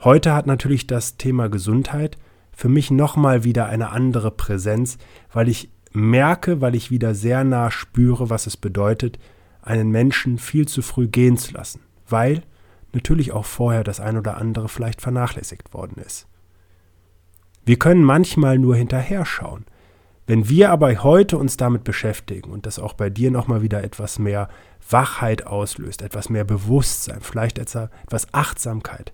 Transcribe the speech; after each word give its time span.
Heute 0.00 0.34
hat 0.34 0.46
natürlich 0.46 0.86
das 0.86 1.16
Thema 1.16 1.48
Gesundheit 1.48 2.18
für 2.52 2.68
mich 2.68 2.90
nochmal 2.90 3.42
wieder 3.42 3.64
eine 3.66 3.88
andere 3.88 4.30
Präsenz, 4.30 4.98
weil 5.32 5.48
ich 5.48 5.70
merke, 5.94 6.60
weil 6.60 6.74
ich 6.74 6.90
wieder 6.90 7.14
sehr 7.14 7.44
nah 7.44 7.70
spüre, 7.70 8.28
was 8.28 8.46
es 8.46 8.56
bedeutet, 8.56 9.18
einen 9.62 9.90
Menschen 9.90 10.38
viel 10.38 10.68
zu 10.68 10.82
früh 10.82 11.08
gehen 11.08 11.38
zu 11.38 11.54
lassen, 11.54 11.80
weil 12.06 12.42
natürlich 12.92 13.32
auch 13.32 13.46
vorher 13.46 13.84
das 13.84 14.00
ein 14.00 14.18
oder 14.18 14.36
andere 14.36 14.68
vielleicht 14.68 15.00
vernachlässigt 15.00 15.72
worden 15.72 16.02
ist. 16.04 16.26
Wir 17.64 17.78
können 17.78 18.04
manchmal 18.04 18.58
nur 18.58 18.76
hinterher 18.76 19.24
schauen. 19.24 19.64
Wenn 20.26 20.48
wir 20.48 20.70
aber 20.70 21.02
heute 21.02 21.38
uns 21.38 21.56
damit 21.56 21.84
beschäftigen 21.84 22.50
und 22.50 22.66
das 22.66 22.78
auch 22.78 22.94
bei 22.94 23.10
dir 23.10 23.30
nochmal 23.30 23.62
wieder 23.62 23.84
etwas 23.84 24.18
mehr 24.18 24.48
Wachheit 24.88 25.46
auslöst, 25.46 26.02
etwas 26.02 26.28
mehr 26.28 26.44
Bewusstsein, 26.44 27.20
vielleicht 27.20 27.58
etwas 27.58 28.32
Achtsamkeit, 28.32 29.12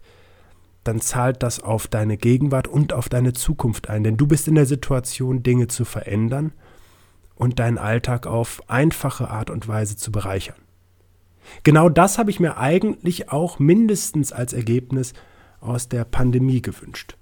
dann 0.84 1.00
zahlt 1.00 1.42
das 1.42 1.60
auf 1.60 1.88
deine 1.88 2.16
Gegenwart 2.16 2.68
und 2.68 2.92
auf 2.92 3.08
deine 3.08 3.32
Zukunft 3.32 3.91
ein. 3.91 4.02
Denn 4.02 4.16
du 4.16 4.26
bist 4.26 4.48
in 4.48 4.54
der 4.54 4.66
Situation, 4.66 5.42
Dinge 5.42 5.68
zu 5.68 5.84
verändern 5.84 6.52
und 7.41 7.59
deinen 7.59 7.78
Alltag 7.78 8.27
auf 8.27 8.62
einfache 8.69 9.31
Art 9.31 9.49
und 9.49 9.67
Weise 9.67 9.97
zu 9.97 10.12
bereichern. 10.12 10.56
Genau 11.65 11.89
das 11.89 12.19
habe 12.19 12.31
ich 12.31 12.39
mir 12.39 12.59
eigentlich 12.59 13.31
auch 13.31 13.59
mindestens 13.59 14.31
als 14.31 14.53
Ergebnis 14.53 15.15
aus 15.59 15.89
der 15.89 16.05
Pandemie 16.05 16.61
gewünscht. 16.61 17.17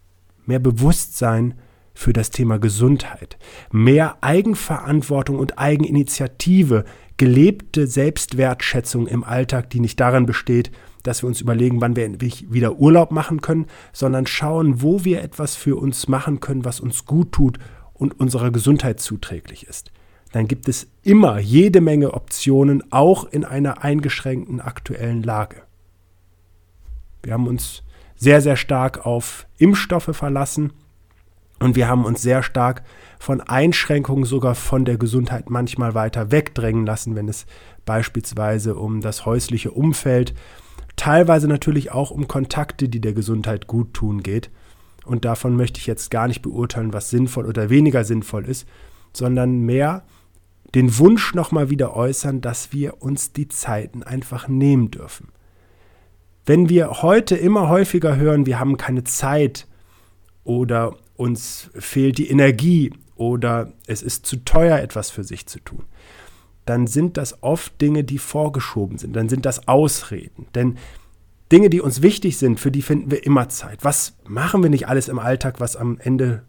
Mehr 0.45 0.59
Bewusstsein 0.59 1.55
für 1.95 2.13
das 2.13 2.31
Thema 2.31 2.59
Gesundheit, 2.59 3.39
mehr 3.71 4.19
Eigenverantwortung 4.21 5.39
und 5.39 5.59
Eigeninitiative, 5.59 6.85
gelebte 7.17 7.87
Selbstwertschätzung 7.87 9.07
im 9.07 9.23
Alltag, 9.23 9.71
die 9.71 9.81
nicht 9.81 10.01
daran 10.01 10.27
besteht, 10.27 10.73
dass 11.05 11.23
wir 11.23 11.29
uns 11.29 11.41
überlegen, 11.41 11.81
wann 11.81 11.95
wir 11.97 12.21
wieder 12.21 12.77
Urlaub 12.77 13.13
machen 13.13 13.41
können, 13.41 13.67
sondern 13.93 14.27
schauen, 14.27 14.83
wo 14.83 15.05
wir 15.05 15.23
etwas 15.23 15.55
für 15.55 15.77
uns 15.77 16.09
machen 16.09 16.41
können, 16.41 16.65
was 16.65 16.81
uns 16.81 17.05
gut 17.05 17.33
tut 17.33 17.59
und 17.95 18.19
unserer 18.19 18.51
Gesundheit 18.51 18.99
zuträglich 18.99 19.67
ist 19.67 19.93
dann 20.33 20.47
gibt 20.47 20.69
es 20.69 20.89
immer 21.03 21.39
jede 21.39 21.81
Menge 21.81 22.13
Optionen, 22.15 22.93
auch 22.93 23.25
in 23.25 23.45
einer 23.45 23.83
eingeschränkten 23.83 24.61
aktuellen 24.61 25.23
Lage. 25.23 25.63
Wir 27.23 27.33
haben 27.33 27.47
uns 27.47 27.83
sehr, 28.17 28.41
sehr 28.41 28.57
stark 28.57 29.07
auf 29.07 29.47
Impfstoffe 29.59 30.11
verlassen 30.13 30.73
und 31.61 31.77
wir 31.77 31.89
haben 31.89 32.05
uns 32.05 32.23
sehr 32.23 32.43
stark 32.43 32.83
von 33.19 33.41
Einschränkungen 33.41 34.25
sogar 34.25 34.55
von 34.55 34.85
der 34.85 34.97
Gesundheit 34.97 35.51
manchmal 35.51 35.95
weiter 35.95 36.31
wegdrängen 36.31 36.87
lassen, 36.87 37.17
wenn 37.17 37.29
es 37.29 37.47
beispielsweise 37.85 38.77
um 38.77 39.01
das 39.01 39.25
häusliche 39.25 39.71
Umfeld, 39.73 40.35
teilweise 40.97 41.49
natürlich 41.49 41.91
auch 41.91 42.11
um 42.11 42.29
Kontakte, 42.29 42.89
die 42.89 43.01
der 43.01 43.13
Gesundheit 43.13 43.67
gut 43.67 43.95
tun 43.95 44.23
geht. 44.23 44.51
Und 45.05 45.25
davon 45.25 45.57
möchte 45.57 45.81
ich 45.81 45.87
jetzt 45.87 46.11
gar 46.11 46.29
nicht 46.29 46.43
beurteilen, 46.43 46.93
was 46.93 47.11
sinnvoll 47.11 47.47
oder 47.47 47.71
weniger 47.71 48.05
sinnvoll 48.05 48.45
ist, 48.45 48.69
sondern 49.13 49.61
mehr 49.61 50.05
den 50.75 50.99
Wunsch 50.99 51.35
nochmal 51.35 51.71
wieder 51.71 51.97
äußern, 51.97 52.41
dass 52.41 52.73
wir 52.73 53.03
uns 53.03 53.33
die 53.33 53.49
Zeiten 53.49 54.03
einfach 54.03 54.49
nehmen 54.49 54.91
dürfen. 54.91 55.29
Wenn 56.45 56.69
wir 56.69 57.03
heute 57.03 57.37
immer 57.37 57.69
häufiger 57.69 58.17
hören, 58.17 58.47
wir 58.47 58.59
haben 58.59 58.77
keine 58.77 59.05
Zeit 59.05 59.67
oder 60.45 60.97
uns 61.17 61.71
fehlt 61.75 62.19
die 62.19 62.31
Energie 62.31 62.93
oder 63.17 63.73
es 63.87 64.03
ist 64.03 64.25
zu 64.25 64.37
teuer, 64.45 64.79
etwas 64.79 65.11
für 65.11 65.25
sich 65.25 65.47
zu 65.47 65.61
tun, 65.61 65.85
dann 66.65 66.87
sind 66.87 67.17
das 67.17 67.43
oft 67.43 67.81
Dinge, 67.81 68.05
die 68.05 68.19
vorgeschoben 68.19 68.99
sind, 68.99 69.17
dann 69.17 69.29
sind 69.29 69.47
das 69.47 69.69
Ausreden. 69.69 70.47
Denn 70.55 70.79
Dinge, 71.51 71.71
die 71.71 71.81
uns 71.81 72.03
wichtig 72.03 72.37
sind, 72.37 72.61
für 72.61 72.71
die 72.71 72.83
finden 72.83 73.11
wir 73.11 73.25
immer 73.25 73.49
Zeit. 73.49 73.79
Was 73.83 74.17
machen 74.27 74.63
wir 74.63 74.71
nicht 74.71 74.87
alles 74.89 75.09
im 75.09 75.19
Alltag, 75.19 75.61
was 75.61 75.77
am 75.77 75.99
Ende 75.99 76.43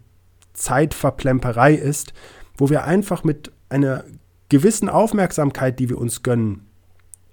Zeitverplemperei 0.52 1.74
ist, 1.74 2.12
wo 2.56 2.68
wir 2.68 2.84
einfach 2.84 3.24
mit 3.24 3.52
einer 3.70 4.04
gewissen 4.48 4.88
Aufmerksamkeit, 4.88 5.78
die 5.78 5.88
wir 5.88 5.98
uns 5.98 6.22
gönnen 6.22 6.66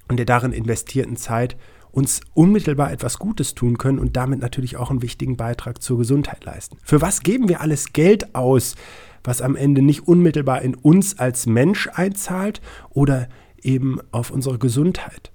und 0.07 0.17
der 0.17 0.25
darin 0.25 0.53
investierten 0.53 1.17
Zeit, 1.17 1.57
uns 1.91 2.21
unmittelbar 2.33 2.91
etwas 2.91 3.17
Gutes 3.17 3.55
tun 3.55 3.77
können 3.77 3.99
und 3.99 4.15
damit 4.15 4.39
natürlich 4.39 4.77
auch 4.77 4.91
einen 4.91 5.01
wichtigen 5.01 5.35
Beitrag 5.35 5.81
zur 5.81 5.97
Gesundheit 5.97 6.45
leisten. 6.45 6.77
Für 6.83 7.01
was 7.01 7.21
geben 7.21 7.49
wir 7.49 7.61
alles 7.61 7.91
Geld 7.91 8.35
aus, 8.35 8.75
was 9.23 9.41
am 9.41 9.55
Ende 9.55 9.81
nicht 9.81 10.07
unmittelbar 10.07 10.61
in 10.61 10.75
uns 10.75 11.17
als 11.17 11.47
Mensch 11.47 11.89
einzahlt 11.93 12.61
oder 12.91 13.27
eben 13.61 13.99
auf 14.11 14.29
unsere 14.29 14.59
Gesundheit? 14.59 15.31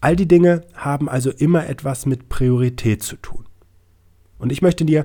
All 0.00 0.16
die 0.16 0.26
Dinge 0.26 0.62
haben 0.74 1.10
also 1.10 1.30
immer 1.30 1.68
etwas 1.68 2.06
mit 2.06 2.30
Priorität 2.30 3.02
zu 3.02 3.16
tun. 3.16 3.44
Und 4.38 4.50
ich 4.50 4.62
möchte 4.62 4.86
dir 4.86 5.04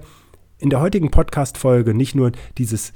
in 0.57 0.69
der 0.69 0.80
heutigen 0.80 1.12
Podcast-Folge 1.12 1.94
nicht 1.94 2.15
nur 2.15 2.31
dieses 2.57 2.94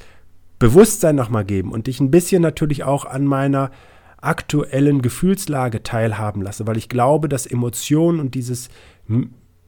Bewusstsein 0.59 1.15
nochmal 1.15 1.45
geben 1.45 1.71
und 1.71 1.87
dich 1.87 1.99
ein 1.99 2.11
bisschen 2.11 2.41
natürlich 2.41 2.83
auch 2.83 3.05
an 3.05 3.25
meiner 3.25 3.71
aktuellen 4.21 5.01
Gefühlslage 5.01 5.81
teilhaben 5.81 6.41
lasse, 6.41 6.67
weil 6.67 6.77
ich 6.77 6.89
glaube, 6.89 7.29
dass 7.29 7.45
Emotionen 7.45 8.19
und 8.19 8.35
dieses 8.35 8.69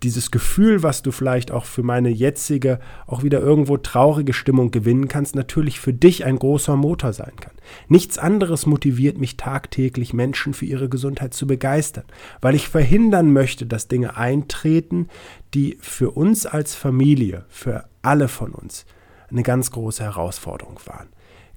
dieses 0.03 0.31
Gefühl, 0.31 0.83
was 0.83 1.03
du 1.03 1.11
vielleicht 1.11 1.51
auch 1.51 1.65
für 1.65 1.83
meine 1.83 2.09
jetzige, 2.09 2.79
auch 3.05 3.23
wieder 3.23 3.39
irgendwo 3.39 3.77
traurige 3.77 4.33
Stimmung 4.33 4.71
gewinnen 4.71 5.07
kannst, 5.07 5.35
natürlich 5.35 5.79
für 5.79 5.93
dich 5.93 6.25
ein 6.25 6.39
großer 6.39 6.75
Motor 6.75 7.13
sein 7.13 7.33
kann. 7.39 7.53
Nichts 7.88 8.17
anderes 8.17 8.65
motiviert 8.65 9.17
mich 9.17 9.38
tagtäglich, 9.38 10.13
Menschen 10.13 10.53
für 10.53 10.65
ihre 10.65 10.89
Gesundheit 10.89 11.33
zu 11.33 11.45
begeistern, 11.45 12.05
weil 12.41 12.55
ich 12.55 12.67
verhindern 12.67 13.31
möchte, 13.31 13.65
dass 13.65 13.88
Dinge 13.88 14.17
eintreten, 14.17 15.07
die 15.53 15.77
für 15.79 16.11
uns 16.11 16.45
als 16.45 16.73
Familie, 16.73 17.45
für 17.49 17.85
alle 18.01 18.27
von 18.27 18.51
uns, 18.51 18.85
eine 19.31 19.44
ganz 19.44 19.72
große 19.72 20.04
Herausforderung 20.04 20.80
waren. 20.86 21.10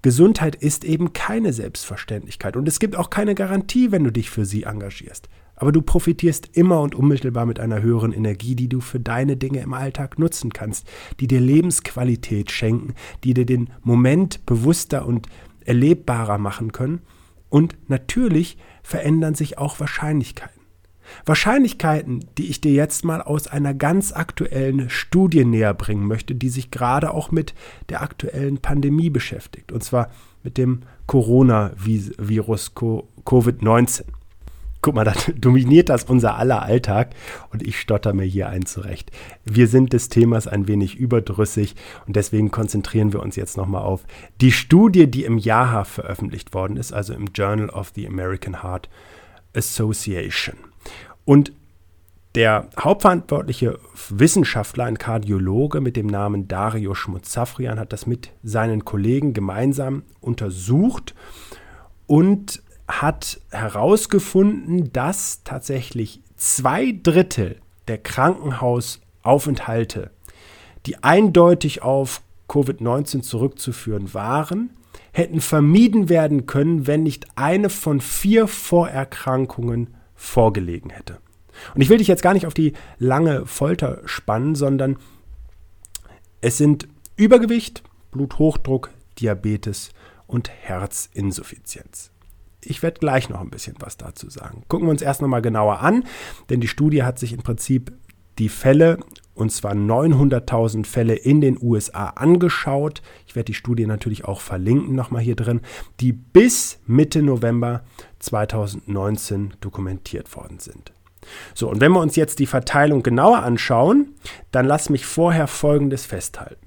Gesundheit 0.03 0.55
ist 0.55 0.85
eben 0.85 1.15
keine 1.15 1.53
Selbstverständlichkeit 1.53 2.57
und 2.57 2.69
es 2.69 2.79
gibt 2.79 2.95
auch 2.95 3.09
keine 3.09 3.35
Garantie, 3.35 3.91
wenn 3.91 4.05
du 4.05 4.13
dich 4.13 4.29
für 4.29 4.45
sie 4.45 4.65
engagierst. 4.65 5.29
Aber 5.57 5.73
du 5.73 5.81
profitierst 5.83 6.51
immer 6.53 6.81
und 6.81 6.95
unmittelbar 6.95 7.47
mit 7.47 7.61
einer 7.61 7.81
höheren 7.81 8.13
Energie, 8.13 8.55
die 8.55 8.69
du 8.69 8.81
für 8.81 9.01
deine 9.01 9.37
Dinge 9.37 9.61
im 9.61 9.73
Alltag 9.73 10.19
nutzen 10.19 10.53
kannst, 10.53 10.87
die 11.21 11.27
dir 11.27 11.41
Lebensqualität 11.41 12.51
schenken, 12.51 12.95
die 13.23 13.35
dir 13.35 13.47
den 13.47 13.71
Moment 13.83 14.45
bewusster 14.47 15.07
und 15.07 15.29
erlebbarer 15.65 16.39
machen 16.39 16.73
können. 16.73 17.01
Und 17.49 17.77
natürlich 17.89 18.59
verändern 18.83 19.35
sich 19.35 19.59
auch 19.59 19.81
Wahrscheinlichkeiten. 19.81 20.54
Wahrscheinlichkeiten, 21.27 22.25
die 22.39 22.49
ich 22.49 22.61
dir 22.61 22.73
jetzt 22.73 23.05
mal 23.05 23.23
aus 23.23 23.47
einer 23.47 23.75
ganz 23.75 24.13
aktuellen 24.13 24.91
Studie 24.91 25.45
näher 25.45 25.75
bringen 25.75 26.07
möchte, 26.07 26.35
die 26.35 26.49
sich 26.49 26.71
gerade 26.71 27.13
auch 27.13 27.31
mit 27.31 27.55
der 27.89 28.03
aktuellen 28.03 28.59
Pandemie 28.59 29.11
beschäftigt, 29.11 29.73
und 29.73 29.83
zwar 29.83 30.11
mit 30.43 30.59
dem 30.59 30.83
Coronavirus 31.07 32.73
Covid-19. 32.75 34.05
Guck 34.85 34.95
mal, 34.95 35.05
da 35.05 35.15
dominiert 35.35 35.89
das 35.89 36.05
unser 36.05 36.37
aller 36.37 36.63
Alltag 36.63 37.15
und 37.51 37.67
ich 37.67 37.81
stotter 37.81 38.13
mir 38.13 38.25
hier 38.25 38.51
ein 38.51 38.67
zurecht. 38.67 39.11
Wir 39.45 39.67
sind 39.67 39.95
des 39.95 40.11
Themas 40.11 40.47
ein 40.47 40.69
wenig 40.69 40.97
überdrüssig 40.97 41.75
und 42.07 42.17
deswegen 42.17 42.51
konzentrieren 42.51 43.15
wir 43.15 43.21
uns 43.21 43.35
jetzt 43.37 43.57
nochmal 43.57 43.83
auf 43.83 44.05
die 44.43 44.53
Studie, 44.53 45.07
die 45.11 45.25
im 45.25 45.39
JAHA 45.39 45.85
veröffentlicht 45.85 46.53
worden 46.53 46.77
ist, 46.77 46.93
also 46.93 47.15
im 47.15 47.29
Journal 47.35 47.71
of 47.71 47.93
the 47.95 48.07
American 48.07 48.63
Heart 48.63 48.91
Association. 49.57 50.57
Und 51.25 51.53
der 52.35 52.69
hauptverantwortliche 52.79 53.79
Wissenschaftler, 54.09 54.85
ein 54.85 54.99
Kardiologe 54.99 55.81
mit 55.81 55.97
dem 55.97 56.09
Namen 56.09 56.49
Dario 56.49 56.95
Schmutzafrian, 56.95 57.79
hat 57.79 57.93
das 57.93 58.07
mit 58.07 58.33
seinen 58.43 58.85
Kollegen 58.85 59.35
gemeinsam 59.35 60.03
untersucht 60.21 61.15
und 62.07 62.61
hat 62.89 63.41
herausgefunden, 63.51 64.93
dass 64.93 65.45
tatsächlich 65.45 66.21
zwei 66.37 66.99
Drittel 67.03 67.61
der 67.87 67.99
Krankenhausaufenthalte, 67.99 70.11
die 70.87 71.05
eindeutig 71.05 71.83
auf 71.83 72.21
Covid-19 72.49 73.23
zurückzuführen 73.23 74.13
waren, 74.13 74.71
hätten 75.13 75.41
vermieden 75.41 76.09
werden 76.09 76.47
können, 76.47 76.89
wenn 76.89 77.05
nicht 77.05 77.29
eine 77.37 77.71
von 77.71 78.01
vier 78.01 78.49
Vorerkrankungen 78.49 79.95
vorgelegen 80.15 80.91
hätte. 80.91 81.19
Und 81.75 81.81
ich 81.81 81.89
will 81.89 81.99
dich 81.99 82.09
jetzt 82.09 82.23
gar 82.23 82.35
nicht 82.35 82.47
auf 82.47 82.55
die 82.55 82.73
lange 82.99 83.47
Folter 83.47 84.01
spannen, 84.05 84.55
sondern 84.55 84.97
es 86.41 86.59
sind 86.59 86.89
Übergewicht, 87.17 87.83
Bluthochdruck, 88.11 88.91
Diabetes 89.19 89.91
und 90.27 90.51
Herzinsuffizienz. 90.51 92.11
Ich 92.61 92.83
werde 92.83 92.99
gleich 92.99 93.29
noch 93.29 93.41
ein 93.41 93.51
bisschen 93.51 93.77
was 93.79 93.97
dazu 93.97 94.31
sagen. 94.31 94.65
Gucken 94.69 94.87
wir 94.87 94.91
uns 94.91 95.03
erst 95.03 95.23
nochmal 95.23 95.43
genauer 95.43 95.81
an, 95.81 96.05
denn 96.49 96.61
die 96.61 96.69
Studie 96.69 97.03
hat 97.03 97.19
sich 97.19 97.33
im 97.33 97.43
Prinzip 97.43 97.93
die 98.39 98.49
Fälle, 98.49 98.99
und 99.35 99.51
zwar 99.51 99.73
900.000 99.73 100.87
Fälle 100.87 101.15
in 101.15 101.41
den 101.41 101.59
USA 101.61 102.11
angeschaut. 102.11 103.03
Ich 103.27 103.35
werde 103.35 103.47
die 103.47 103.55
Studie 103.55 103.87
natürlich 103.87 104.25
auch 104.25 104.41
verlinken 104.41 104.95
nochmal 104.95 105.23
hier 105.23 105.37
drin, 105.37 105.61
die 106.01 106.13
bis 106.13 106.79
Mitte 106.87 107.23
November 107.23 107.83
2019 108.21 109.55
dokumentiert 109.61 110.35
worden 110.37 110.59
sind. 110.59 110.93
So, 111.55 111.71
und 111.71 111.81
wenn 111.81 111.93
wir 111.93 112.01
uns 112.01 112.17
jetzt 112.17 112.39
die 112.39 112.47
Verteilung 112.47 113.03
genauer 113.03 113.43
anschauen, 113.43 114.15
dann 114.53 114.67
lass 114.67 114.91
mich 114.91 115.07
vorher 115.07 115.47
Folgendes 115.47 116.07
festhalten. 116.07 116.67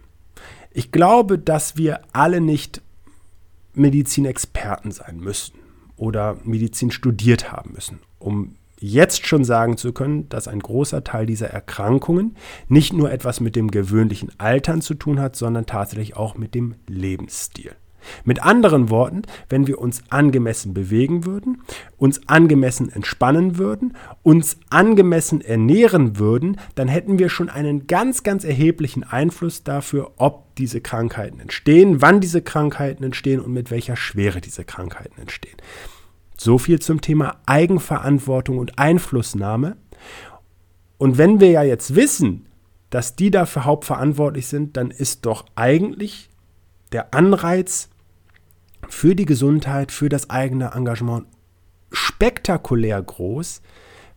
Ich 0.72 0.92
glaube, 0.92 1.40
dass 1.40 1.78
wir 1.78 2.02
alle 2.12 2.42
nicht 2.42 2.82
Medizinexperten 3.74 4.92
sein 4.92 5.20
müssen 5.20 5.60
oder 5.96 6.38
Medizin 6.44 6.92
studiert 6.92 7.52
haben 7.52 7.74
müssen, 7.74 8.00
um 8.20 8.56
jetzt 8.80 9.26
schon 9.28 9.44
sagen 9.44 9.78
zu 9.78 9.94
können, 9.94 10.30
dass 10.30 10.48
ein 10.48 10.60
großer 10.60 11.04
Teil 11.04 11.26
dieser 11.26 11.50
Erkrankungen 11.50 12.36
nicht 12.68 12.94
nur 12.94 13.12
etwas 13.12 13.40
mit 13.40 13.56
dem 13.56 13.72
gewöhnlichen 13.72 14.32
Altern 14.38 14.82
zu 14.82 14.94
tun 14.94 15.20
hat, 15.20 15.36
sondern 15.36 15.66
tatsächlich 15.66 16.16
auch 16.16 16.36
mit 16.36 16.56
dem 16.56 16.76
Lebensstil. 16.88 17.72
Mit 18.24 18.42
anderen 18.42 18.90
Worten, 18.90 19.24
wenn 19.50 19.68
wir 19.68 19.80
uns 19.80 20.02
angemessen 20.10 20.74
bewegen 20.74 21.26
würden, 21.26 21.62
uns 21.98 22.28
angemessen 22.28 22.90
entspannen 22.92 23.58
würden, 23.58 23.98
uns 24.24 24.58
angemessen 24.70 25.42
ernähren 25.42 26.18
würden, 26.18 26.58
dann 26.76 26.88
hätten 26.88 27.20
wir 27.20 27.30
schon 27.30 27.50
einen 27.50 27.88
ganz, 27.88 28.24
ganz 28.24 28.44
erheblichen 28.44 29.04
Einfluss 29.04 29.64
dafür, 29.64 30.12
ob 30.18 30.56
diese 30.56 30.80
Krankheiten 30.80 31.40
entstehen, 31.40 32.02
wann 32.02 32.22
diese 32.22 32.42
Krankheiten 32.42 33.04
entstehen 33.04 33.40
und 33.40 33.52
mit 33.52 33.72
welcher 33.72 33.96
Schwere 33.96 34.42
diese 34.42 34.64
Krankheiten 34.64 35.20
entstehen. 35.20 35.58
So 36.38 36.58
viel 36.58 36.80
zum 36.80 37.02
Thema 37.02 37.38
Eigenverantwortung 37.46 38.60
und 38.60 38.78
Einflussnahme. 38.78 39.78
Und 40.98 41.18
wenn 41.18 41.40
wir 41.40 41.50
ja 41.50 41.64
jetzt 41.64 41.96
wissen, 41.96 42.48
dass 42.90 43.16
die 43.16 43.32
dafür 43.32 43.66
hauptverantwortlich 43.66 44.48
sind, 44.48 44.78
dann 44.78 44.92
ist 44.92 45.26
doch 45.26 45.46
eigentlich 45.56 46.30
der 46.92 47.14
Anreiz 47.14 47.90
für 48.88 49.16
die 49.16 49.26
Gesundheit, 49.26 49.92
für 49.92 50.10
das 50.10 50.30
eigene 50.30 50.72
Engagement 50.74 51.26
spektakulär 51.92 53.02
groß, 53.02 53.62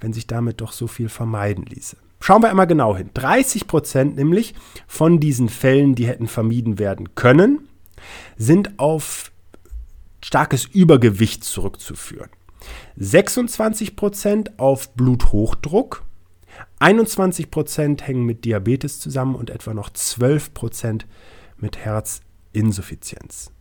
wenn 0.01 0.13
sich 0.13 0.27
damit 0.27 0.61
doch 0.61 0.73
so 0.73 0.87
viel 0.87 1.09
vermeiden 1.09 1.65
ließe. 1.65 1.97
Schauen 2.21 2.43
wir 2.43 2.51
einmal 2.51 2.67
genau 2.67 2.97
hin. 2.97 3.11
30 3.15 3.67
Prozent 3.67 4.17
nämlich 4.17 4.55
von 4.87 5.21
diesen 5.21 5.49
Fällen, 5.49 5.95
die 5.95 6.07
hätten 6.07 6.29
vermieden 6.29 6.79
werden 6.79 7.15
können, 7.15 7.69
sind 8.37 8.79
auf 8.79 9.33
starkes 10.23 10.65
Übergewicht 10.65 11.45
zurückzuführen. 11.45 12.31
26 12.97 13.97
Prozent 13.97 14.59
auf 14.59 14.93
Bluthochdruck, 14.95 16.05
21 16.79 17.51
Prozent 17.51 18.07
hängen 18.07 18.25
mit 18.25 18.45
Diabetes 18.45 19.01
zusammen 19.01 19.35
und 19.35 19.51
etwa 19.51 19.75
noch 19.75 19.91
12 19.91 20.53
Prozent 20.55 21.07
mit 21.57 21.79
Herzinsuffizienz. 21.79 23.53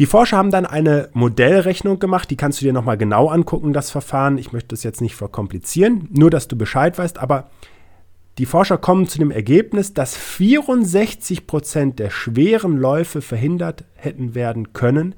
Die 0.00 0.06
Forscher 0.06 0.36
haben 0.36 0.50
dann 0.50 0.66
eine 0.66 1.08
Modellrechnung 1.12 2.00
gemacht, 2.00 2.28
die 2.28 2.36
kannst 2.36 2.60
du 2.60 2.64
dir 2.64 2.72
nochmal 2.72 2.98
genau 2.98 3.28
angucken, 3.28 3.72
das 3.72 3.92
Verfahren. 3.92 4.38
Ich 4.38 4.52
möchte 4.52 4.68
das 4.68 4.82
jetzt 4.82 5.00
nicht 5.00 5.14
verkomplizieren, 5.14 6.08
nur 6.10 6.30
dass 6.30 6.48
du 6.48 6.56
Bescheid 6.56 6.98
weißt, 6.98 7.18
aber 7.18 7.50
die 8.38 8.46
Forscher 8.46 8.78
kommen 8.78 9.06
zu 9.06 9.18
dem 9.18 9.30
Ergebnis, 9.30 9.94
dass 9.94 10.16
64 10.16 11.46
Prozent 11.46 11.98
der 11.98 12.10
schweren 12.10 12.76
Läufe 12.76 13.22
verhindert 13.22 13.84
hätten 13.94 14.34
werden 14.34 14.72
können, 14.72 15.14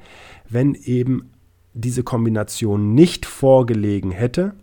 wenn 0.49 0.75
eben 0.75 1.31
diese 1.73 2.03
Kombination 2.03 2.95
nicht 2.95 3.27
vorgelegen 3.27 4.11
hätte. 4.11 4.55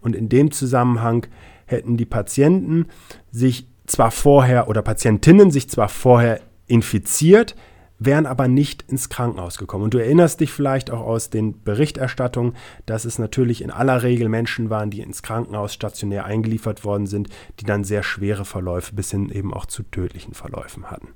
Und 0.00 0.14
in 0.14 0.28
dem 0.28 0.52
Zusammenhang 0.52 1.26
hätten 1.66 1.96
die 1.96 2.06
Patienten 2.06 2.86
sich 3.30 3.66
zwar 3.86 4.10
vorher 4.10 4.68
oder 4.68 4.82
Patientinnen 4.82 5.50
sich 5.50 5.68
zwar 5.68 5.88
vorher 5.88 6.40
infiziert, 6.66 7.54
wären 7.98 8.26
aber 8.26 8.48
nicht 8.48 8.84
ins 8.88 9.08
Krankenhaus 9.08 9.58
gekommen. 9.58 9.84
Und 9.84 9.94
du 9.94 9.98
erinnerst 9.98 10.40
dich 10.40 10.52
vielleicht 10.52 10.90
auch 10.90 11.00
aus 11.00 11.30
den 11.30 11.62
Berichterstattungen, 11.62 12.54
dass 12.84 13.04
es 13.04 13.18
natürlich 13.18 13.62
in 13.62 13.70
aller 13.70 14.02
Regel 14.02 14.28
Menschen 14.28 14.70
waren, 14.70 14.90
die 14.90 15.00
ins 15.00 15.22
Krankenhaus 15.22 15.72
stationär 15.72 16.24
eingeliefert 16.24 16.84
worden 16.84 17.06
sind, 17.06 17.28
die 17.60 17.64
dann 17.64 17.84
sehr 17.84 18.02
schwere 18.02 18.44
Verläufe 18.44 18.94
bis 18.94 19.10
hin 19.10 19.30
eben 19.30 19.52
auch 19.54 19.66
zu 19.66 19.82
tödlichen 19.82 20.34
Verläufen 20.34 20.90
hatten. 20.90 21.08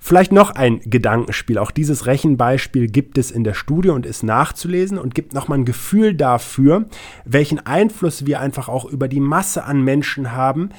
Vielleicht 0.00 0.32
noch 0.32 0.50
ein 0.50 0.80
Gedankenspiel. 0.80 1.58
Auch 1.58 1.72
dieses 1.72 2.06
Rechenbeispiel 2.06 2.86
gibt 2.86 3.18
es 3.18 3.30
in 3.30 3.42
der 3.42 3.54
Studie 3.54 3.90
und 3.90 4.06
ist 4.06 4.22
nachzulesen 4.22 4.96
und 4.96 5.14
gibt 5.14 5.34
nochmal 5.34 5.58
ein 5.58 5.64
Gefühl 5.64 6.14
dafür, 6.14 6.86
welchen 7.24 7.66
Einfluss 7.66 8.24
wir 8.24 8.40
einfach 8.40 8.68
auch 8.68 8.84
über 8.84 9.08
die 9.08 9.20
Masse 9.20 9.64
an 9.64 9.82
Menschen 9.82 10.32
haben, 10.32 10.70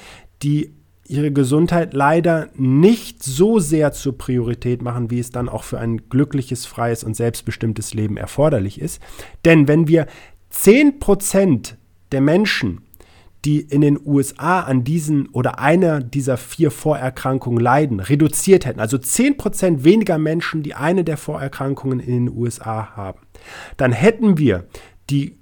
die 0.42 0.74
ihre 1.10 1.32
Gesundheit 1.32 1.92
leider 1.92 2.48
nicht 2.54 3.22
so 3.22 3.58
sehr 3.58 3.92
zur 3.92 4.16
Priorität 4.16 4.80
machen, 4.80 5.10
wie 5.10 5.18
es 5.18 5.30
dann 5.30 5.48
auch 5.48 5.64
für 5.64 5.80
ein 5.80 6.08
glückliches, 6.08 6.66
freies 6.66 7.02
und 7.02 7.16
selbstbestimmtes 7.16 7.94
Leben 7.94 8.16
erforderlich 8.16 8.80
ist. 8.80 9.02
Denn 9.44 9.66
wenn 9.66 9.88
wir 9.88 10.06
10% 10.52 11.74
der 12.12 12.20
Menschen, 12.20 12.82
die 13.44 13.60
in 13.60 13.80
den 13.80 13.98
USA 14.04 14.60
an 14.60 14.84
diesen 14.84 15.28
oder 15.30 15.58
einer 15.58 16.00
dieser 16.00 16.36
vier 16.36 16.70
Vorerkrankungen 16.70 17.60
leiden, 17.60 17.98
reduziert 17.98 18.64
hätten, 18.64 18.80
also 18.80 18.96
10% 18.96 19.82
weniger 19.82 20.18
Menschen, 20.18 20.62
die 20.62 20.74
eine 20.74 21.02
der 21.02 21.16
Vorerkrankungen 21.16 22.00
in 22.00 22.26
den 22.26 22.36
USA 22.36 22.94
haben, 22.94 23.20
dann 23.76 23.92
hätten 23.92 24.38
wir 24.38 24.66
die 25.08 25.39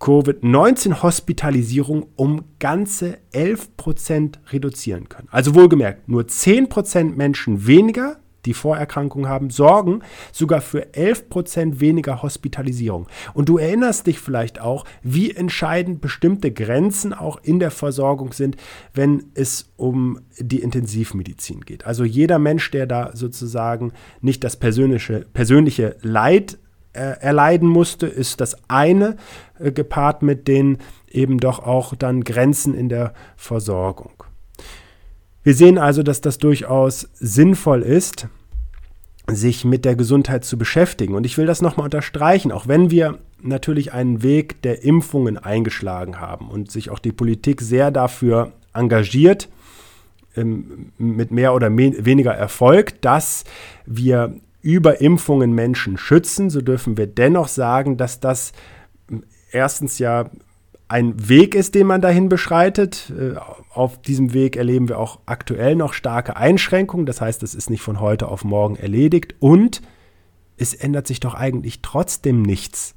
Covid-19-Hospitalisierung 0.00 2.06
um 2.16 2.44
ganze 2.58 3.18
11% 3.32 4.38
reduzieren 4.50 5.08
können. 5.08 5.28
Also 5.30 5.54
wohlgemerkt, 5.54 6.08
nur 6.08 6.22
10% 6.22 7.14
Menschen 7.14 7.66
weniger 7.66 8.18
die 8.46 8.54
Vorerkrankung 8.54 9.28
haben, 9.28 9.50
sorgen 9.50 10.00
sogar 10.32 10.60
für 10.60 10.92
11% 10.92 11.80
weniger 11.80 12.22
Hospitalisierung. 12.22 13.06
Und 13.34 13.48
du 13.48 13.58
erinnerst 13.58 14.06
dich 14.06 14.20
vielleicht 14.20 14.60
auch, 14.60 14.84
wie 15.02 15.32
entscheidend 15.32 16.00
bestimmte 16.00 16.52
Grenzen 16.52 17.12
auch 17.12 17.38
in 17.42 17.58
der 17.58 17.70
Versorgung 17.70 18.32
sind, 18.32 18.56
wenn 18.94 19.24
es 19.34 19.72
um 19.76 20.20
die 20.38 20.60
Intensivmedizin 20.60 21.62
geht. 21.62 21.86
Also 21.86 22.04
jeder 22.04 22.38
Mensch, 22.38 22.70
der 22.70 22.86
da 22.86 23.10
sozusagen 23.14 23.92
nicht 24.20 24.44
das 24.44 24.56
persönliche, 24.56 25.26
persönliche 25.32 25.96
Leid 26.02 26.58
erleiden 26.96 27.68
musste, 27.68 28.06
ist 28.06 28.40
das 28.40 28.56
eine, 28.68 29.16
äh, 29.58 29.72
gepaart 29.72 30.22
mit 30.22 30.48
den 30.48 30.78
eben 31.10 31.38
doch 31.38 31.60
auch 31.60 31.94
dann 31.94 32.24
Grenzen 32.24 32.74
in 32.74 32.88
der 32.88 33.14
Versorgung. 33.36 34.12
Wir 35.42 35.54
sehen 35.54 35.78
also, 35.78 36.02
dass 36.02 36.20
das 36.20 36.38
durchaus 36.38 37.08
sinnvoll 37.14 37.82
ist, 37.82 38.26
sich 39.28 39.64
mit 39.64 39.84
der 39.84 39.96
Gesundheit 39.96 40.44
zu 40.44 40.58
beschäftigen. 40.58 41.14
Und 41.14 41.26
ich 41.26 41.38
will 41.38 41.46
das 41.46 41.62
nochmal 41.62 41.84
unterstreichen, 41.84 42.52
auch 42.52 42.68
wenn 42.68 42.90
wir 42.90 43.18
natürlich 43.42 43.92
einen 43.92 44.22
Weg 44.22 44.62
der 44.62 44.82
Impfungen 44.82 45.38
eingeschlagen 45.38 46.20
haben 46.20 46.48
und 46.48 46.70
sich 46.70 46.90
auch 46.90 46.98
die 46.98 47.12
Politik 47.12 47.60
sehr 47.60 47.90
dafür 47.90 48.52
engagiert, 48.72 49.48
ähm, 50.36 50.92
mit 50.98 51.30
mehr 51.30 51.54
oder 51.54 51.74
weniger 51.76 52.32
Erfolg, 52.32 53.00
dass 53.00 53.44
wir 53.86 54.34
über 54.66 55.00
Impfungen 55.00 55.52
Menschen 55.52 55.96
schützen, 55.96 56.50
so 56.50 56.60
dürfen 56.60 56.96
wir 56.96 57.06
dennoch 57.06 57.46
sagen, 57.46 57.96
dass 57.96 58.18
das 58.18 58.50
erstens 59.52 60.00
ja 60.00 60.28
ein 60.88 61.28
Weg 61.28 61.54
ist, 61.54 61.76
den 61.76 61.86
man 61.86 62.00
dahin 62.00 62.28
beschreitet. 62.28 63.12
Äh, 63.16 63.36
auf 63.72 64.02
diesem 64.02 64.34
Weg 64.34 64.56
erleben 64.56 64.88
wir 64.88 64.98
auch 64.98 65.20
aktuell 65.24 65.76
noch 65.76 65.92
starke 65.92 66.36
Einschränkungen. 66.36 67.06
Das 67.06 67.20
heißt, 67.20 67.44
es 67.44 67.54
ist 67.54 67.70
nicht 67.70 67.82
von 67.82 68.00
heute 68.00 68.26
auf 68.26 68.42
morgen 68.42 68.74
erledigt 68.74 69.36
und 69.38 69.82
es 70.56 70.74
ändert 70.74 71.06
sich 71.06 71.20
doch 71.20 71.34
eigentlich 71.34 71.80
trotzdem 71.82 72.42
nichts. 72.42 72.96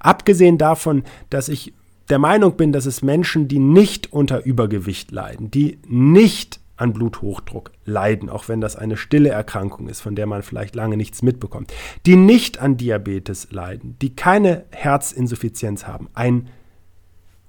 Abgesehen 0.00 0.58
davon, 0.58 1.02
dass 1.30 1.48
ich 1.48 1.72
der 2.10 2.18
Meinung 2.18 2.58
bin, 2.58 2.72
dass 2.72 2.84
es 2.84 3.00
Menschen, 3.00 3.48
die 3.48 3.58
nicht 3.58 4.12
unter 4.12 4.44
Übergewicht 4.44 5.12
leiden, 5.12 5.50
die 5.50 5.78
nicht 5.88 6.60
an 6.76 6.92
Bluthochdruck 6.92 7.72
leiden, 7.84 8.28
auch 8.28 8.48
wenn 8.48 8.60
das 8.60 8.76
eine 8.76 8.96
stille 8.96 9.30
Erkrankung 9.30 9.88
ist, 9.88 10.00
von 10.00 10.14
der 10.14 10.26
man 10.26 10.42
vielleicht 10.42 10.74
lange 10.74 10.96
nichts 10.96 11.22
mitbekommt, 11.22 11.72
die 12.04 12.16
nicht 12.16 12.58
an 12.58 12.76
Diabetes 12.76 13.48
leiden, 13.50 13.96
die 14.02 14.14
keine 14.14 14.64
Herzinsuffizienz 14.70 15.86
haben, 15.86 16.08
ein 16.14 16.48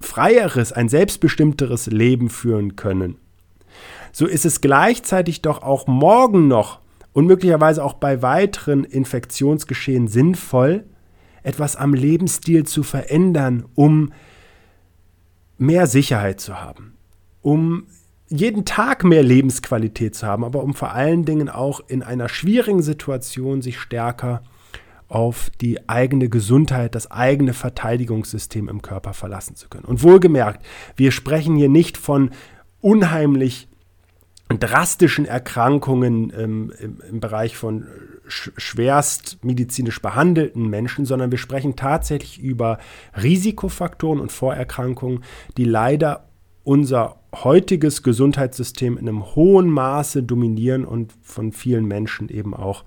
freieres, 0.00 0.72
ein 0.72 0.88
selbstbestimmteres 0.88 1.86
Leben 1.86 2.30
führen 2.30 2.76
können. 2.76 3.16
So 4.12 4.26
ist 4.26 4.44
es 4.44 4.60
gleichzeitig 4.60 5.42
doch 5.42 5.62
auch 5.62 5.86
morgen 5.86 6.48
noch 6.48 6.80
und 7.12 7.26
möglicherweise 7.26 7.84
auch 7.84 7.94
bei 7.94 8.22
weiteren 8.22 8.84
Infektionsgeschehen 8.84 10.08
sinnvoll, 10.08 10.84
etwas 11.42 11.76
am 11.76 11.94
Lebensstil 11.94 12.64
zu 12.64 12.82
verändern, 12.82 13.66
um 13.74 14.12
mehr 15.58 15.86
Sicherheit 15.86 16.40
zu 16.40 16.60
haben, 16.60 16.94
um 17.42 17.86
jeden 18.28 18.64
Tag 18.64 19.04
mehr 19.04 19.22
Lebensqualität 19.22 20.14
zu 20.14 20.26
haben, 20.26 20.44
aber 20.44 20.62
um 20.62 20.74
vor 20.74 20.92
allen 20.92 21.24
Dingen 21.24 21.48
auch 21.48 21.80
in 21.88 22.02
einer 22.02 22.28
schwierigen 22.28 22.82
Situation 22.82 23.62
sich 23.62 23.78
stärker 23.78 24.42
auf 25.08 25.50
die 25.62 25.88
eigene 25.88 26.28
Gesundheit, 26.28 26.94
das 26.94 27.10
eigene 27.10 27.54
Verteidigungssystem 27.54 28.68
im 28.68 28.82
Körper 28.82 29.14
verlassen 29.14 29.56
zu 29.56 29.68
können. 29.68 29.86
Und 29.86 30.02
wohlgemerkt, 30.02 30.64
wir 30.96 31.12
sprechen 31.12 31.56
hier 31.56 31.70
nicht 31.70 31.96
von 31.96 32.30
unheimlich 32.80 33.68
drastischen 34.48 35.24
Erkrankungen 35.24 36.32
ähm, 36.36 36.72
im, 36.78 37.00
im, 37.08 37.20
Bereich 37.20 37.56
von 37.56 37.86
sch 38.26 38.50
schwerst 38.56 39.42
medizinisch 39.42 40.00
behandelten 40.00 40.68
Menschen, 40.68 41.04
sondern 41.04 41.30
wir 41.30 41.38
sprechen 41.38 41.76
tatsächlich 41.76 42.38
über 42.38 42.78
Risikofaktoren 43.20 44.20
und 44.20 44.32
Vorerkrankungen, 44.32 45.24
die 45.56 45.64
leider 45.64 46.28
unser 46.64 47.17
heutiges 47.34 48.02
Gesundheitssystem 48.02 48.96
in 48.96 49.08
einem 49.08 49.34
hohen 49.34 49.70
Maße 49.70 50.22
dominieren 50.22 50.84
und 50.84 51.12
von 51.22 51.52
vielen 51.52 51.86
Menschen 51.86 52.28
eben 52.28 52.54
auch 52.54 52.84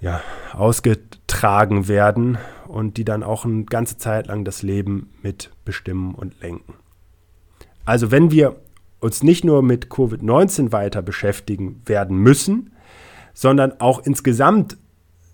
ja, 0.00 0.20
ausgetragen 0.52 1.86
werden 1.86 2.38
und 2.66 2.96
die 2.96 3.04
dann 3.04 3.22
auch 3.22 3.44
eine 3.44 3.64
ganze 3.64 3.98
Zeit 3.98 4.26
lang 4.26 4.44
das 4.44 4.62
Leben 4.62 5.10
mitbestimmen 5.22 6.14
und 6.14 6.40
lenken. 6.40 6.74
Also 7.84 8.10
wenn 8.10 8.30
wir 8.30 8.56
uns 9.00 9.22
nicht 9.22 9.44
nur 9.44 9.62
mit 9.62 9.86
Covid-19 9.86 10.72
weiter 10.72 11.02
beschäftigen 11.02 11.82
werden 11.86 12.16
müssen, 12.16 12.72
sondern 13.32 13.80
auch 13.80 14.04
insgesamt 14.04 14.76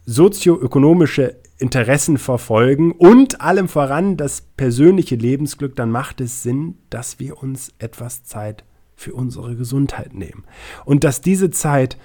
sozioökonomische 0.06 1.36
Interessen 1.58 2.18
verfolgen 2.18 2.92
und 2.92 3.40
allem 3.40 3.68
voran 3.68 4.16
das 4.16 4.40
persönliche 4.40 5.16
Lebensglück, 5.16 5.74
dann 5.74 5.90
macht 5.90 6.20
es 6.20 6.42
Sinn, 6.42 6.76
dass 6.88 7.18
wir 7.18 7.42
uns 7.42 7.72
etwas 7.78 8.24
Zeit 8.24 8.64
für 8.94 9.14
unsere 9.14 9.56
Gesundheit 9.56 10.14
nehmen. 10.14 10.44
Und 10.84 11.04
dass 11.04 11.20
diese 11.20 11.50
Zeit 11.50 11.96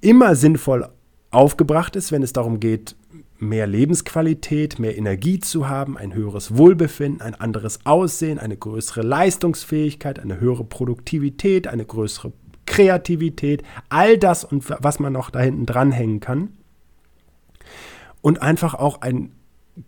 immer 0.00 0.36
sinnvoll 0.36 0.88
aufgebracht 1.30 1.96
ist, 1.96 2.12
wenn 2.12 2.22
es 2.22 2.32
darum 2.32 2.60
geht, 2.60 2.96
mehr 3.38 3.66
Lebensqualität, 3.66 4.78
mehr 4.78 4.96
Energie 4.96 5.38
zu 5.38 5.68
haben, 5.68 5.98
ein 5.98 6.14
höheres 6.14 6.56
Wohlbefinden, 6.56 7.20
ein 7.20 7.34
anderes 7.34 7.84
Aussehen, 7.84 8.38
eine 8.38 8.56
größere 8.56 9.02
Leistungsfähigkeit, 9.02 10.18
eine 10.18 10.40
höhere 10.40 10.64
Produktivität, 10.64 11.66
eine 11.66 11.84
größere 11.84 12.32
Kreativität, 12.66 13.62
all 13.88 14.18
das 14.18 14.44
und 14.44 14.64
was 14.68 14.98
man 14.98 15.12
noch 15.12 15.30
da 15.30 15.40
hinten 15.40 15.66
dranhängen 15.66 16.20
kann. 16.20 16.50
Und 18.24 18.40
einfach 18.40 18.72
auch 18.72 19.02
ein 19.02 19.32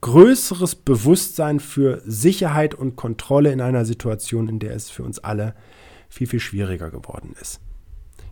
größeres 0.03 0.75
Bewusstsein 0.75 1.59
für 1.59 2.03
Sicherheit 2.05 2.75
und 2.75 2.95
Kontrolle 2.95 3.51
in 3.51 3.63
einer 3.63 3.87
Situation, 3.87 4.47
in 4.47 4.59
der 4.59 4.75
es 4.75 4.91
für 4.91 5.05
uns 5.05 5.19
alle 5.19 5.55
viel, 6.11 6.27
viel 6.27 6.41
schwieriger 6.41 6.91
geworden 6.91 7.35
ist. 7.41 7.61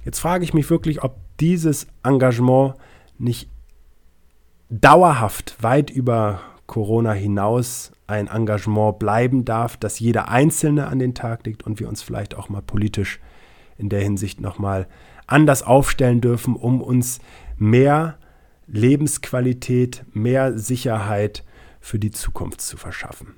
Jetzt 0.05 0.19
frage 0.19 0.45
ich 0.45 0.53
mich 0.53 0.69
wirklich, 0.69 1.03
ob 1.03 1.17
dieses 1.41 1.87
Engagement 2.03 2.75
nicht 3.17 3.49
dauerhaft 4.69 5.57
weit 5.63 5.89
über 5.89 6.43
Corona 6.67 7.13
hinaus 7.13 7.91
ein 8.07 8.27
Engagement 8.27 8.99
bleiben 8.99 9.47
darf, 9.47 9.79
das 9.79 10.01
jeder 10.01 10.29
Einzelne 10.29 10.89
an 10.89 10.99
den 10.99 11.15
Tag 11.15 11.47
legt 11.47 11.63
und 11.63 11.81
wir 11.81 11.89
uns 11.89 12.03
vielleicht 12.03 12.35
auch 12.35 12.51
mal 12.51 12.61
politisch 12.61 13.21
in 13.79 13.89
der 13.89 14.03
Hinsicht 14.03 14.39
nochmal 14.39 14.87
anders 15.27 15.63
aufstellen 15.63 16.21
dürfen, 16.21 16.57
um 16.57 16.83
uns 16.83 17.21
mehr 17.57 18.19
Lebensqualität, 18.67 20.05
mehr 20.13 20.59
Sicherheit 20.59 21.45
für 21.81 21.99
die 21.99 22.11
Zukunft 22.11 22.61
zu 22.61 22.77
verschaffen. 22.77 23.35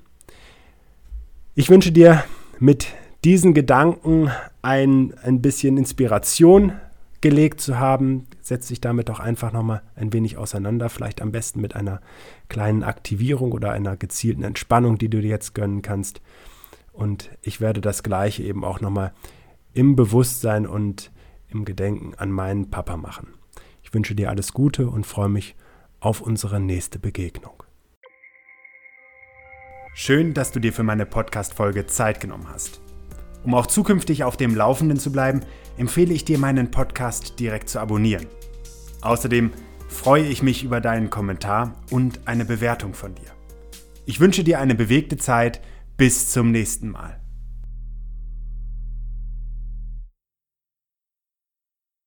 Ich 1.55 1.69
wünsche 1.69 1.91
dir 1.91 2.23
mit 2.59 2.87
diesen 3.23 3.53
Gedanken 3.53 4.31
ein, 4.61 5.13
ein 5.23 5.41
bisschen 5.41 5.77
Inspiration 5.77 6.73
gelegt 7.21 7.61
zu 7.61 7.79
haben, 7.79 8.27
setzt 8.41 8.67
sich 8.67 8.79
damit 8.79 9.09
auch 9.09 9.19
einfach 9.19 9.51
nochmal 9.51 9.81
ein 9.95 10.13
wenig 10.13 10.37
auseinander, 10.37 10.89
vielleicht 10.89 11.21
am 11.21 11.31
besten 11.31 11.61
mit 11.61 11.75
einer 11.75 11.99
kleinen 12.47 12.83
Aktivierung 12.83 13.51
oder 13.51 13.71
einer 13.71 13.97
gezielten 13.97 14.43
Entspannung, 14.43 14.97
die 14.97 15.09
du 15.09 15.21
dir 15.21 15.29
jetzt 15.29 15.55
gönnen 15.55 15.81
kannst. 15.81 16.21
Und 16.93 17.29
ich 17.41 17.59
werde 17.59 17.81
das 17.81 18.03
gleiche 18.03 18.43
eben 18.43 18.63
auch 18.63 18.81
nochmal 18.81 19.13
im 19.73 19.95
Bewusstsein 19.95 20.67
und 20.67 21.11
im 21.49 21.65
Gedenken 21.65 22.13
an 22.15 22.31
meinen 22.31 22.69
Papa 22.69 22.97
machen. 22.97 23.33
Ich 23.87 23.93
wünsche 23.93 24.15
dir 24.15 24.29
alles 24.29 24.51
Gute 24.51 24.89
und 24.89 25.05
freue 25.05 25.29
mich 25.29 25.55
auf 26.01 26.19
unsere 26.19 26.59
nächste 26.59 26.99
Begegnung. 26.99 27.63
Schön, 29.93 30.33
dass 30.33 30.51
du 30.51 30.59
dir 30.59 30.73
für 30.73 30.83
meine 30.83 31.05
Podcast-Folge 31.05 31.87
Zeit 31.87 32.19
genommen 32.19 32.49
hast. 32.49 32.81
Um 33.45 33.53
auch 33.53 33.65
zukünftig 33.65 34.25
auf 34.25 34.35
dem 34.35 34.55
Laufenden 34.55 34.99
zu 34.99 35.09
bleiben, 35.09 35.39
empfehle 35.77 36.13
ich 36.13 36.25
dir 36.25 36.37
meinen 36.37 36.69
Podcast 36.69 37.39
direkt 37.39 37.69
zu 37.69 37.79
abonnieren. 37.79 38.27
Außerdem 38.99 39.53
freue 39.87 40.25
ich 40.25 40.43
mich 40.43 40.65
über 40.65 40.81
deinen 40.81 41.09
Kommentar 41.09 41.73
und 41.89 42.27
eine 42.27 42.43
Bewertung 42.43 42.93
von 42.93 43.15
dir. 43.15 43.31
Ich 44.05 44.19
wünsche 44.19 44.43
dir 44.43 44.59
eine 44.59 44.75
bewegte 44.75 45.15
Zeit. 45.15 45.61
Bis 45.95 46.29
zum 46.29 46.51
nächsten 46.51 46.89
Mal. 46.89 47.21